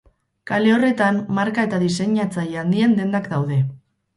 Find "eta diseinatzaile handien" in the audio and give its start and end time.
1.69-2.99